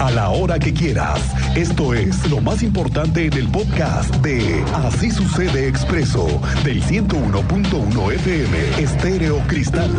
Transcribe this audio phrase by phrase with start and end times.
[0.00, 1.20] a la hora que quieras.
[1.54, 6.26] Esto es lo más importante en el podcast de Así sucede expreso
[6.64, 9.90] del 101.1 FM Estéreo Cristal.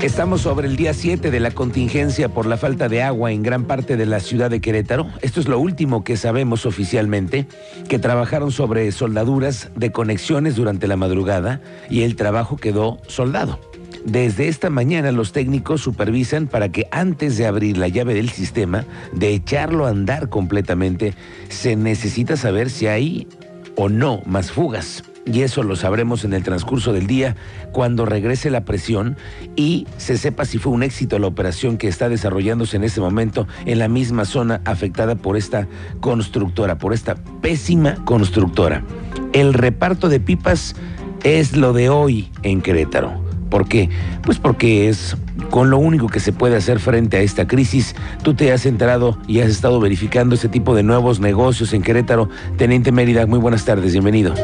[0.00, 3.64] Estamos sobre el día 7 de la contingencia por la falta de agua en gran
[3.64, 5.06] parte de la ciudad de Querétaro.
[5.20, 7.46] Esto es lo último que sabemos oficialmente,
[7.88, 11.60] que trabajaron sobre soldaduras de conexiones durante la madrugada
[11.90, 13.58] y el trabajo quedó soldado.
[14.06, 18.84] Desde esta mañana los técnicos supervisan para que antes de abrir la llave del sistema,
[19.12, 21.12] de echarlo a andar completamente,
[21.48, 23.26] se necesita saber si hay
[23.74, 25.02] o no más fugas.
[25.24, 27.34] Y eso lo sabremos en el transcurso del día
[27.72, 29.16] cuando regrese la presión
[29.56, 33.48] y se sepa si fue un éxito la operación que está desarrollándose en este momento
[33.64, 35.66] en la misma zona afectada por esta
[35.98, 38.84] constructora, por esta pésima constructora.
[39.32, 40.76] El reparto de pipas
[41.24, 43.25] es lo de hoy en Querétaro.
[43.50, 43.88] ¿Por qué?
[44.22, 45.16] Pues porque es
[45.50, 47.94] con lo único que se puede hacer frente a esta crisis.
[48.22, 52.28] Tú te has enterado y has estado verificando ese tipo de nuevos negocios en Querétaro.
[52.56, 54.34] Teniente Mérida, muy buenas tardes, bienvenido.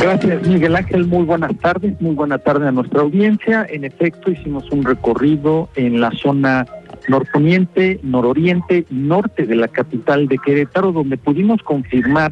[0.00, 1.06] Gracias, Miguel Ángel.
[1.06, 1.98] Muy buenas tardes.
[2.00, 3.66] Muy buena tarde a nuestra audiencia.
[3.68, 6.66] En efecto, hicimos un recorrido en la zona
[7.08, 12.30] norponiente, nororiente y norte de la capital de Querétaro, donde pudimos confirmar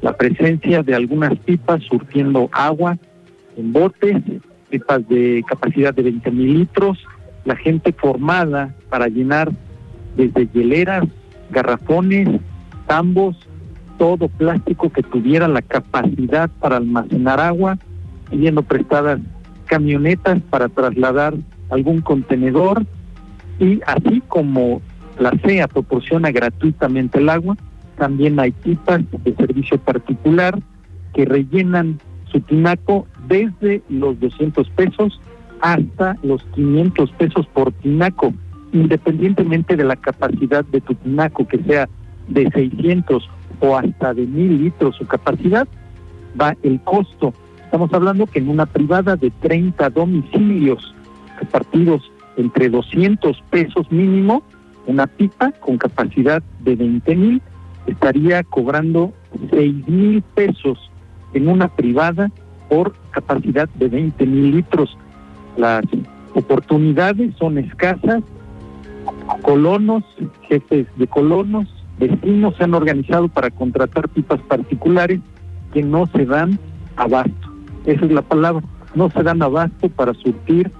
[0.00, 2.98] la presencia de algunas pipas surtiendo agua
[3.58, 4.16] en botes,
[4.70, 6.98] pipas de capacidad de 20 mil litros,
[7.44, 9.50] la gente formada para llenar
[10.16, 11.04] desde hieleras,
[11.50, 12.40] garrafones,
[12.86, 13.36] tambos,
[13.98, 17.78] todo plástico que tuviera la capacidad para almacenar agua,
[18.30, 19.20] pidiendo prestadas
[19.66, 21.34] camionetas para trasladar
[21.70, 22.86] algún contenedor
[23.58, 24.80] y así como
[25.18, 27.56] la CEA proporciona gratuitamente el agua,
[27.96, 30.58] también hay pipas de servicio particular
[31.12, 31.98] que rellenan
[32.30, 35.20] su tinaco desde los 200 pesos
[35.60, 38.32] hasta los 500 pesos por tinaco,
[38.72, 41.88] independientemente de la capacidad de tu tinaco, que sea
[42.28, 43.28] de 600
[43.60, 45.66] o hasta de 1000 litros su capacidad,
[46.40, 47.34] va el costo.
[47.64, 50.94] Estamos hablando que en una privada de 30 domicilios
[51.38, 54.42] repartidos entre 200 pesos mínimo,
[54.86, 57.42] una pipa con capacidad de 20 mil
[57.86, 59.12] estaría cobrando
[59.50, 60.78] 6 mil pesos
[61.34, 62.30] en una privada
[62.68, 64.96] por capacidad de 20 mil litros.
[65.56, 65.84] Las
[66.34, 68.22] oportunidades son escasas.
[69.42, 70.04] Colonos,
[70.48, 71.66] jefes de colonos,
[71.98, 75.20] vecinos se han organizado para contratar pipas particulares
[75.72, 76.58] que no se dan
[76.96, 77.52] abasto.
[77.86, 78.62] Esa es la palabra.
[78.94, 80.70] No se dan abasto para surtir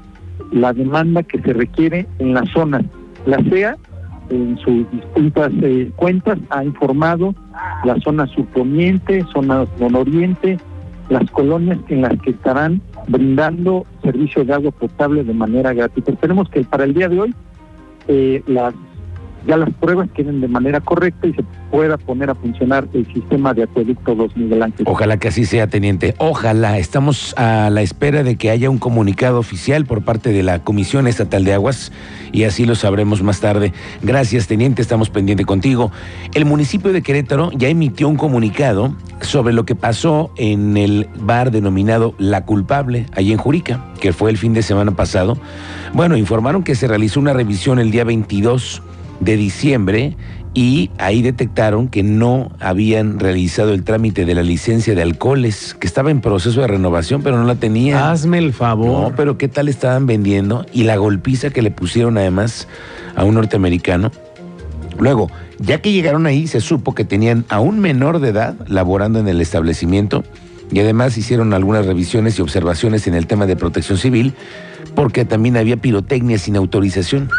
[0.53, 2.85] la demanda que se requiere en la zona.
[3.27, 3.77] La CEA,
[4.31, 7.35] en sus distintas eh, cuentas, ha informado
[7.85, 10.59] la zona surponiente, zona nororiente,
[11.09, 16.13] las colonias en las que estarán brindando servicio de agua potable de manera gratuita.
[16.13, 17.35] Esperemos que para el día de hoy
[18.09, 18.75] eh, las
[19.47, 23.55] ya las pruebas queden de manera correcta y se pueda poner a funcionar el sistema
[23.55, 24.73] de acueducto 2 Miguel.
[24.85, 26.15] Ojalá que así sea, teniente.
[26.19, 26.79] Ojalá.
[26.79, 31.07] Estamos a la espera de que haya un comunicado oficial por parte de la Comisión
[31.07, 31.93] Estatal de Aguas
[32.33, 33.73] y así lo sabremos más tarde.
[34.03, 34.83] Gracias, teniente.
[34.83, 35.93] Estamos pendientes contigo.
[36.35, 41.51] El municipio de Querétaro ya emitió un comunicado sobre lo que pasó en el bar
[41.51, 45.39] denominado La Culpable, allí en Jurica, que fue el fin de semana pasado.
[45.93, 48.83] Bueno, informaron que se realizó una revisión el día 22
[49.21, 50.17] de diciembre
[50.55, 55.87] y ahí detectaron que no habían realizado el trámite de la licencia de alcoholes, que
[55.87, 58.03] estaba en proceso de renovación, pero no la tenían.
[58.03, 59.11] Hazme el favor.
[59.11, 60.67] No, pero ¿qué tal estaban vendiendo?
[60.73, 62.67] Y la golpiza que le pusieron además
[63.15, 64.11] a un norteamericano.
[64.99, 69.21] Luego, ya que llegaron ahí, se supo que tenían a un menor de edad laborando
[69.21, 70.25] en el establecimiento
[70.73, 74.35] y además hicieron algunas revisiones y observaciones en el tema de protección civil,
[74.95, 77.31] porque también había pirotecnia sin autorización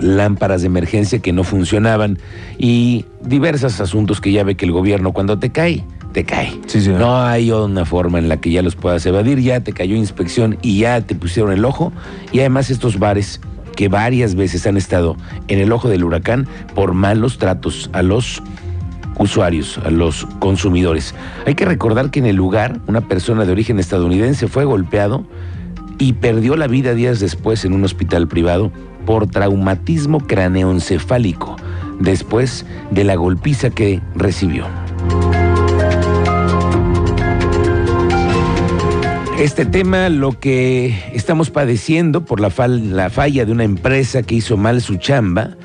[0.00, 2.18] lámparas de emergencia que no funcionaban
[2.58, 6.58] y diversos asuntos que ya ve que el gobierno cuando te cae, te cae.
[6.98, 10.58] no hay una forma en la que ya los puedas evadir, ya te cayó inspección
[10.62, 11.92] y ya te pusieron el ojo
[12.32, 13.40] y además estos bares
[13.76, 15.16] que varias veces han estado
[15.48, 18.42] en el ojo del huracán por malos tratos a los
[19.18, 21.14] usuarios, a los consumidores.
[21.46, 25.24] Hay que recordar que en el lugar una persona de origen estadounidense fue golpeado
[25.98, 28.72] y perdió la vida días después en un hospital privado
[29.06, 31.56] por traumatismo craneoencefálico
[32.00, 34.66] después de la golpiza que recibió.
[39.40, 44.58] Este tema, lo que estamos padeciendo por la, la, falla de una empresa que hizo
[44.58, 45.56] mal su chamba,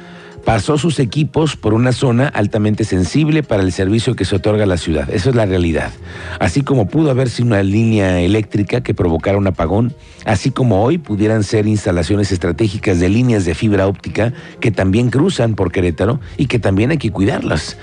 [0.46, 4.68] pasó sus equipos por una zona altamente sensible para el servicio que se otorga a
[4.68, 5.10] la ciudad.
[5.10, 5.92] Esa es la realidad.
[6.40, 9.94] Así como pudo haber sido una línea eléctrica que provocara un apagón,
[10.24, 15.56] así como hoy pudieran ser instalaciones estratégicas de líneas de fibra óptica que también cruzan
[15.56, 17.78] por Querétaro y que también hay que cuidarlas.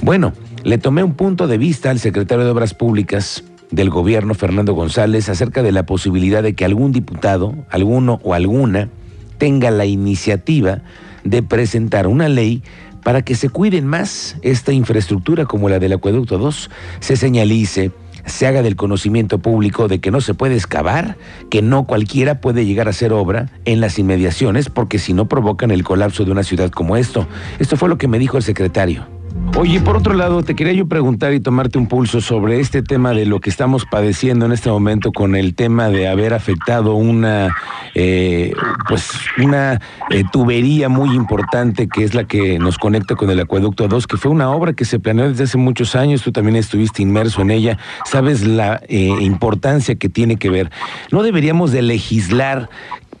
[0.00, 0.32] Bueno,
[0.62, 5.28] le tomé un punto de vista al secretario de Obras Públicas del gobierno, Fernando González,
[5.28, 8.88] acerca de la posibilidad de que algún diputado, alguno o alguna,
[9.36, 10.82] tenga la iniciativa
[11.24, 12.62] de presentar una ley
[13.02, 17.92] para que se cuiden más esta infraestructura como la del Acueducto 2, se señalice,
[18.24, 21.16] se haga del conocimiento público de que no se puede excavar,
[21.50, 25.70] que no cualquiera puede llegar a hacer obra en las inmediaciones, porque si no provocan
[25.70, 27.28] el colapso de una ciudad como esto.
[27.58, 29.13] Esto fue lo que me dijo el secretario.
[29.56, 33.12] Oye, por otro lado, te quería yo preguntar y tomarte un pulso sobre este tema
[33.12, 37.54] de lo que estamos padeciendo en este momento con el tema de haber afectado una,
[37.94, 38.52] eh,
[38.88, 43.88] pues, una eh, tubería muy importante que es la que nos conecta con el acueducto
[43.88, 46.22] 2, que fue una obra que se planeó desde hace muchos años.
[46.22, 47.78] Tú también estuviste inmerso en ella.
[48.04, 50.70] Sabes la eh, importancia que tiene que ver.
[51.10, 52.68] No deberíamos de legislar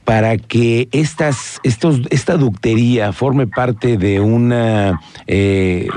[0.04, 5.88] para que estas, estos, esta ductería forme parte de una eh,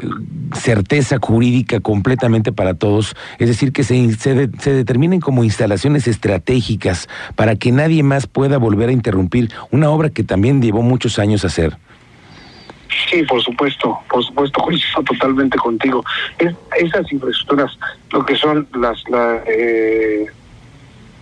[0.54, 7.10] certeza jurídica completamente para todos, es decir, que se, se, se, determinen como instalaciones estratégicas
[7.36, 11.44] para que nadie más pueda volver a interrumpir una obra que también llevó muchos años
[11.44, 11.78] hacer.
[13.10, 16.04] Sí, por supuesto, por supuesto, coincido totalmente contigo.
[16.40, 17.78] Es, esas infraestructuras,
[18.12, 20.28] lo que son las, la, eh,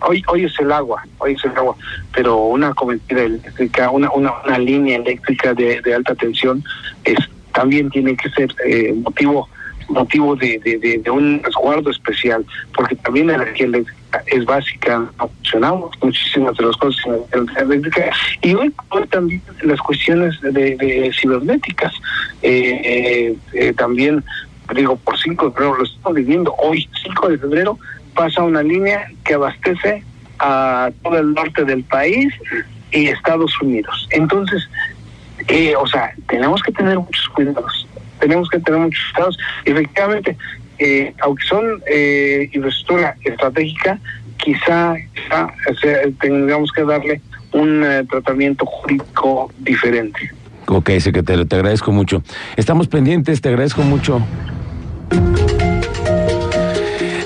[0.01, 1.75] hoy hoy es el agua, hoy es el agua,
[2.13, 6.63] pero una cometida eléctrica, una, línea eléctrica de, alta tensión
[7.03, 7.17] es
[7.53, 9.47] también tiene que ser eh, motivo
[9.89, 12.45] motivo de, un resguardo especial,
[12.75, 17.61] porque también la energía eléctrica es básica, no funcionamos muchísimas de las cosas en la
[17.61, 18.11] eléctrica,
[18.41, 18.73] y hoy,
[19.09, 21.93] también las cuestiones de cibernéticas,
[22.41, 24.23] eh, eh, eh, también,
[24.73, 27.77] digo, por 5 de febrero, lo estamos viviendo hoy, 5 de febrero,
[28.15, 30.03] pasa una línea que abastece
[30.39, 32.33] a todo el norte del país
[32.91, 34.07] y Estados Unidos.
[34.11, 34.67] Entonces,
[35.47, 37.87] eh, o sea, tenemos que tener muchos cuidados,
[38.19, 39.37] tenemos que tener muchos cuidados.
[39.65, 40.37] Efectivamente,
[40.79, 43.99] eh, aunque son eh, infraestructura estratégica,
[44.37, 47.21] quizá, quizá o sea, tengamos que darle
[47.53, 50.31] un uh, tratamiento jurídico diferente.
[50.67, 52.21] Ok, secretario, te agradezco mucho.
[52.57, 54.21] Estamos pendientes, te agradezco mucho.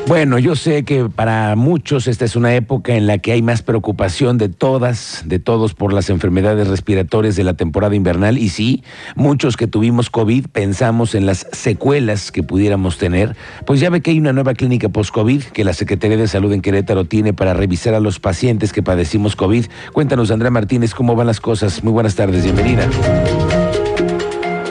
[0.09, 3.61] Bueno, yo sé que para muchos esta es una época en la que hay más
[3.61, 8.83] preocupación de todas, de todos por las enfermedades respiratorias de la temporada invernal y sí,
[9.15, 13.35] muchos que tuvimos COVID pensamos en las secuelas que pudiéramos tener,
[13.67, 16.63] pues ya ve que hay una nueva clínica post-COVID que la Secretaría de Salud en
[16.63, 19.67] Querétaro tiene para revisar a los pacientes que padecimos COVID.
[19.93, 21.83] Cuéntanos, Andrea Martínez, cómo van las cosas.
[21.83, 22.89] Muy buenas tardes, bienvenida.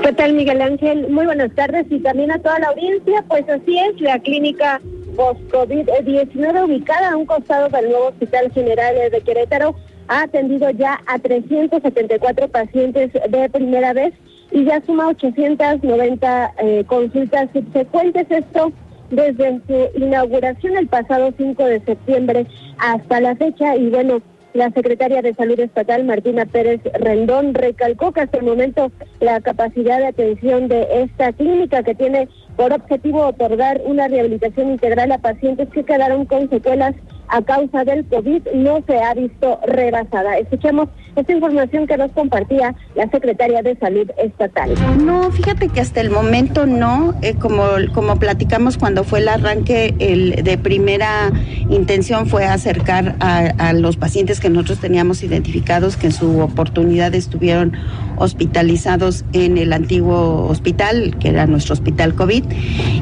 [0.02, 1.08] ¿Qué tal, Miguel Ángel?
[1.10, 3.24] Muy buenas tardes y también a toda la audiencia.
[3.28, 4.80] Pues así es, la clínica
[5.18, 9.74] post-COVID-19 ubicada a un costado del nuevo Hospital General de Querétaro
[10.06, 14.14] ha atendido ya a 374 pacientes de primera vez
[14.52, 18.30] y ya suma 890 eh, consultas subsecuentes.
[18.30, 18.72] Esto
[19.10, 22.46] desde su inauguración el pasado 5 de septiembre
[22.78, 24.22] hasta la fecha y bueno,
[24.54, 28.90] la secretaria de Salud Estatal, Martina Pérez Rendón, recalcó que hasta el momento
[29.20, 35.12] la capacidad de atención de esta clínica que tiene por objetivo otorgar una rehabilitación integral
[35.12, 36.94] a pacientes que quedaron con secuelas
[37.28, 40.38] a causa del COVID no se ha visto rebasada.
[40.38, 44.74] Escuchemos esta información que nos compartía la secretaria de Salud Estatal.
[45.04, 49.94] No, fíjate que hasta el momento no, eh, como, como platicamos cuando fue el arranque,
[49.98, 51.30] el de primera
[51.70, 57.72] intención fue acercar a, los pacientes que nosotros teníamos identificados que en su oportunidad estuvieron
[58.16, 62.44] hospitalizados en el antiguo hospital, que era nuestro hospital COVID,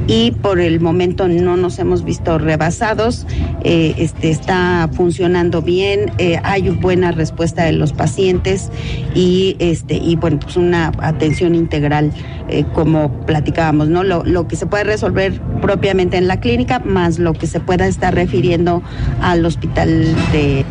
[0.06, 3.26] y por el momento no nos hemos visto rebasados.
[3.62, 8.70] Eh, este, está funcionando bien, eh, hay buena respuesta de los pacientes
[9.14, 12.12] y, este, y bueno, pues una atención integral,
[12.48, 14.04] eh, como platicábamos, ¿no?
[14.04, 17.86] Lo, lo que se puede resolver propiamente en la clínica, más lo que se pueda
[17.86, 18.82] estar refiriendo
[19.20, 20.64] al hospital de.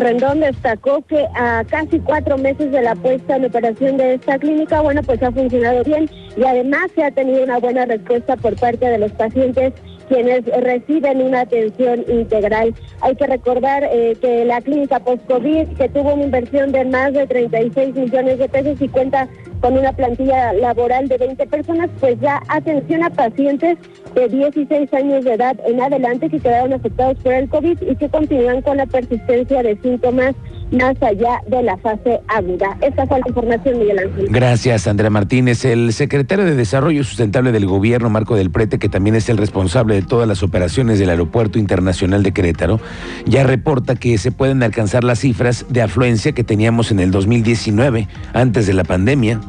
[0.00, 4.80] Rendón destacó que a casi cuatro meses de la puesta en operación de esta clínica,
[4.80, 8.86] bueno, pues ha funcionado bien y además se ha tenido una buena respuesta por parte
[8.86, 9.72] de los pacientes
[10.08, 12.74] quienes reciben una atención integral.
[13.00, 17.26] Hay que recordar eh, que la clínica post-COVID, que tuvo una inversión de más de
[17.26, 19.28] 36 millones de pesos y cuenta
[19.60, 23.78] con una plantilla laboral de 20 personas, pues ya atención a pacientes
[24.14, 28.08] de 16 años de edad en adelante que quedaron afectados por el COVID y que
[28.08, 30.34] continúan con la persistencia de síntomas
[30.72, 32.76] más allá de la fase aguda.
[32.80, 34.26] Esta fue la información, Miguel Ángel.
[34.30, 35.64] Gracias, Andrea Martínez.
[35.64, 39.94] El secretario de Desarrollo Sustentable del Gobierno, Marco del Prete, que también es el responsable
[39.94, 42.80] de todas las operaciones del Aeropuerto Internacional de Querétaro,
[43.26, 48.08] ya reporta que se pueden alcanzar las cifras de afluencia que teníamos en el 2019,
[48.32, 49.40] antes de la pandemia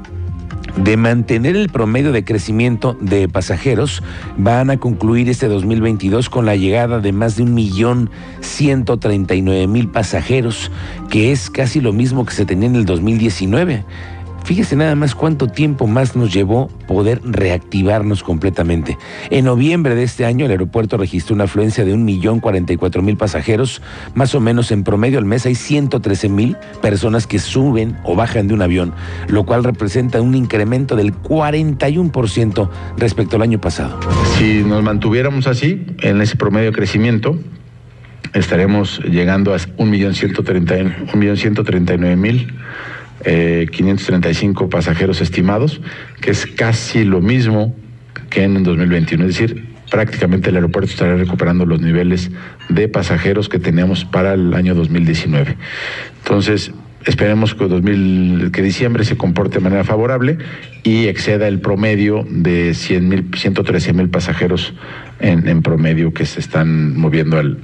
[0.83, 4.03] de mantener el promedio de crecimiento de pasajeros,
[4.37, 8.09] van a concluir este 2022 con la llegada de más de un millón
[8.41, 10.71] ciento treinta y nueve mil pasajeros,
[11.09, 13.83] que es casi lo mismo que se tenía en el 2019.
[14.47, 18.97] Fíjese nada más cuánto tiempo más nos llevó poder reactivarnos completamente.
[19.29, 23.81] En noviembre de este año el aeropuerto registró una afluencia de 1.044.000 pasajeros,
[24.15, 28.53] más o menos en promedio al mes hay 113.000 personas que suben o bajan de
[28.53, 28.93] un avión,
[29.27, 33.99] lo cual representa un incremento del 41% respecto al año pasado.
[34.37, 37.37] Si nos mantuviéramos así, en ese promedio de crecimiento,
[38.33, 42.47] estaremos llegando a 1.139.000
[43.29, 45.81] eh, 535 pasajeros estimados,
[46.21, 47.75] que es casi lo mismo
[48.29, 49.25] que en 2021.
[49.25, 52.31] Es decir, prácticamente el aeropuerto estará recuperando los niveles
[52.69, 55.57] de pasajeros que teníamos para el año 2019.
[56.19, 56.71] Entonces,
[57.03, 60.37] esperemos que, 2000, que diciembre se comporte de manera favorable
[60.83, 64.73] y exceda el promedio de 100 mil, 113 mil pasajeros
[65.19, 67.57] en, en, promedio que se están moviendo al,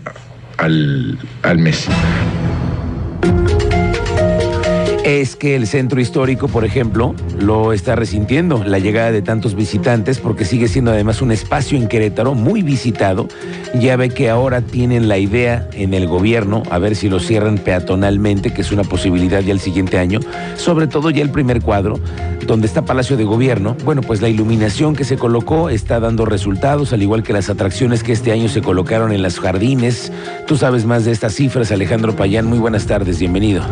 [0.57, 1.87] al, al mes
[5.23, 10.19] es que el centro histórico, por ejemplo, lo está resintiendo la llegada de tantos visitantes
[10.19, 13.29] porque sigue siendo además un espacio en Querétaro muy visitado.
[13.73, 17.57] Ya ve que ahora tienen la idea en el gobierno a ver si lo cierran
[17.57, 20.19] peatonalmente, que es una posibilidad ya el siguiente año,
[20.57, 22.01] sobre todo ya el primer cuadro,
[22.45, 23.77] donde está Palacio de Gobierno.
[23.85, 28.03] Bueno, pues la iluminación que se colocó está dando resultados, al igual que las atracciones
[28.03, 30.11] que este año se colocaron en las jardines.
[30.47, 32.45] Tú sabes más de estas cifras, Alejandro Payán.
[32.45, 33.63] Muy buenas tardes, bienvenido.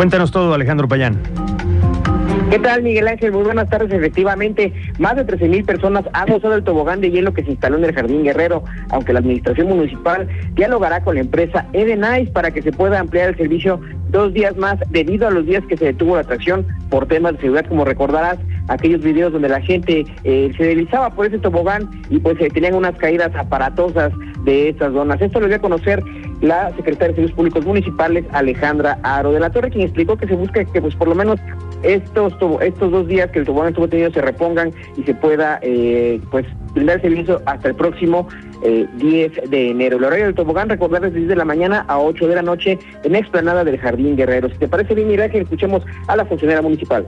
[0.00, 1.18] Cuéntanos todo, Alejandro Payán.
[2.48, 3.32] ¿Qué tal, Miguel Ángel?
[3.32, 3.92] Muy buenas tardes.
[3.92, 7.78] Efectivamente, más de 13 mil personas han usado el tobogán de hielo que se instaló
[7.78, 12.60] en el Jardín Guerrero, aunque la administración municipal dialogará con la empresa Edenice para que
[12.60, 13.80] se pueda ampliar el servicio
[14.10, 17.40] dos días más debido a los días que se detuvo la atracción por temas de
[17.40, 18.38] seguridad, como recordarás,
[18.68, 22.74] aquellos videos donde la gente eh, se deslizaba por ese tobogán y pues eh, tenían
[22.74, 24.12] unas caídas aparatosas
[24.44, 25.20] de estas zonas.
[25.20, 26.02] Esto lo dio a conocer
[26.40, 30.34] la secretaria de Servicios Públicos Municipales, Alejandra Aro de la Torre, quien explicó que se
[30.34, 31.38] busca que pues por lo menos
[31.82, 36.20] estos estos dos días que el tobogán estuvo tenido se repongan y se pueda eh,
[36.30, 38.28] pues brindar servicio hasta el próximo
[38.62, 39.96] eh, 10 de enero.
[39.98, 42.42] El horario del tobogán, recordar, es de 10 de la mañana a 8 de la
[42.42, 44.48] noche en explanada del Jardín Guerrero.
[44.50, 47.06] Si te parece bien, mira que escuchemos a la funcionaria municipal.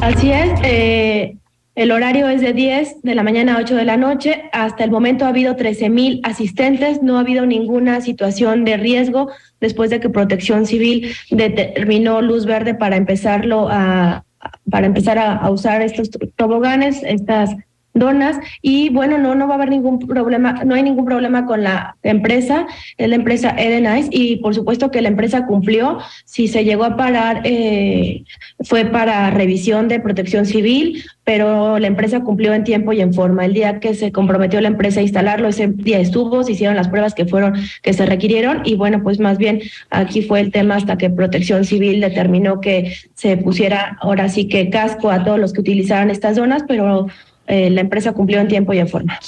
[0.00, 1.36] Así es, eh,
[1.76, 4.42] el horario es de 10 de la mañana a 8 de la noche.
[4.52, 9.30] Hasta el momento ha habido 13 mil asistentes, no ha habido ninguna situación de riesgo
[9.60, 14.24] después de que Protección Civil determinó luz verde para empezarlo a
[14.70, 17.50] para empezar a, usar estos toboganes, estas
[17.94, 21.62] donas y bueno, no, no va a haber ningún problema, no hay ningún problema con
[21.62, 22.66] la empresa,
[22.96, 26.96] es la empresa Edenice y por supuesto que la empresa cumplió, si se llegó a
[26.96, 28.24] parar eh,
[28.60, 33.44] fue para revisión de protección civil, pero la empresa cumplió en tiempo y en forma.
[33.44, 36.88] El día que se comprometió la empresa a instalarlo, ese día estuvo, se hicieron las
[36.88, 40.76] pruebas que fueron, que se requirieron y bueno, pues más bien aquí fue el tema
[40.76, 45.52] hasta que protección civil determinó que se pusiera ahora sí que casco a todos los
[45.52, 47.06] que utilizaran estas zonas, pero
[47.50, 49.18] eh, la empresa cumplió en tiempo y en forma.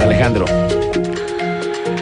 [0.00, 0.46] Alejandro.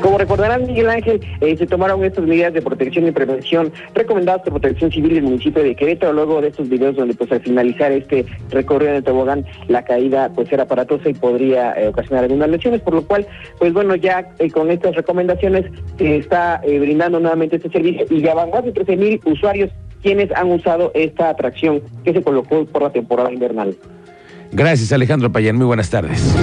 [0.01, 4.53] Como recordarán, Miguel Ángel, eh, se tomaron estas medidas de protección y prevención recomendadas por
[4.53, 8.25] Protección Civil del municipio de Querétaro, luego de estos videos donde pues al finalizar este
[8.51, 12.81] recorrido en el tobogán, la caída pues era aparatosa y podría eh, ocasionar algunas lesiones,
[12.81, 13.27] por lo cual,
[13.59, 15.67] pues bueno, ya eh, con estas recomendaciones
[15.99, 19.71] se está eh, brindando nuevamente este servicio y ya van más de 13 mil usuarios
[20.03, 23.77] quienes han usado esta atracción que se colocó por la temporada invernal.
[24.53, 25.57] Gracias, Alejandro Payán.
[25.57, 26.35] Muy buenas tardes.